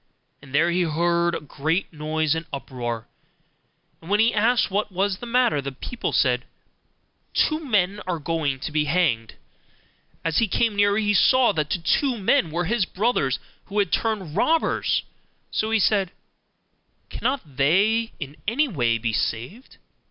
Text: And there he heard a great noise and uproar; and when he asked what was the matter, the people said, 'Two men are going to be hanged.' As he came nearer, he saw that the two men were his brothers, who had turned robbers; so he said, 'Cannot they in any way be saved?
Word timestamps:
And 0.41 0.51
there 0.55 0.71
he 0.71 0.81
heard 0.81 1.35
a 1.35 1.39
great 1.39 1.93
noise 1.93 2.33
and 2.33 2.47
uproar; 2.51 3.07
and 4.01 4.09
when 4.09 4.19
he 4.19 4.33
asked 4.33 4.71
what 4.71 4.91
was 4.91 5.19
the 5.19 5.27
matter, 5.27 5.61
the 5.61 5.71
people 5.71 6.11
said, 6.11 6.45
'Two 7.35 7.59
men 7.63 8.01
are 8.07 8.17
going 8.17 8.59
to 8.61 8.71
be 8.71 8.85
hanged.' 8.85 9.35
As 10.25 10.39
he 10.39 10.47
came 10.47 10.75
nearer, 10.75 10.97
he 10.97 11.13
saw 11.13 11.51
that 11.51 11.69
the 11.69 11.77
two 11.77 12.17
men 12.17 12.49
were 12.49 12.65
his 12.65 12.83
brothers, 12.85 13.37
who 13.65 13.77
had 13.77 13.91
turned 13.91 14.35
robbers; 14.35 15.03
so 15.51 15.69
he 15.69 15.77
said, 15.77 16.09
'Cannot 17.11 17.57
they 17.57 18.11
in 18.19 18.37
any 18.47 18.67
way 18.67 18.97
be 18.97 19.13
saved? 19.13 19.77